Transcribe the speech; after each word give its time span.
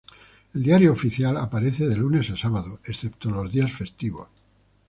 El 0.55 0.63
"Diario 0.63 0.93
Oficial" 0.93 1.37
aparece 1.37 1.85
de 1.87 1.95
lunes 1.95 2.31
a 2.31 2.35
sábado, 2.35 2.79
excepto 2.85 3.29
los 3.29 3.51
días 3.51 3.71
festivos. 3.71 4.29